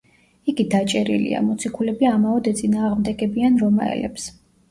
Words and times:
იგი 0.51 0.63
დაჭერილია, 0.69 1.41
მოციქულები 1.49 2.09
ამაოდ 2.13 2.49
ეწინააღმდეგებიან 2.53 3.59
რომაელებს. 3.67 4.29